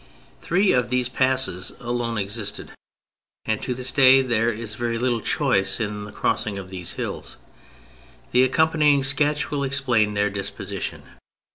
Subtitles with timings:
[0.39, 2.71] Three of these passes alone existed,
[3.45, 7.37] and to this day there is very little choice in the crossing of these hills.
[8.31, 11.03] The accompanying sketch will explain their disposition.